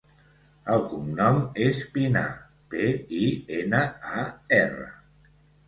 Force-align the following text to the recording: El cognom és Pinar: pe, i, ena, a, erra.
El 0.75 0.79
cognom 0.93 1.37
és 1.65 1.83
Pinar: 1.99 2.25
pe, 2.73 2.89
i, 3.21 3.29
ena, 3.61 3.85
a, 4.25 4.27
erra. 4.61 4.93